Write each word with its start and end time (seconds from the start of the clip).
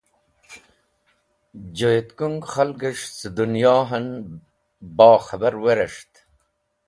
Joyetkũng 1.77 2.37
k̃halgẽs̃h 2.49 3.07
cẽ 3.17 3.31
dẽnyon 3.35 4.07
bokhẽbar 4.97 5.55
werẽs̃ht. 5.63 6.11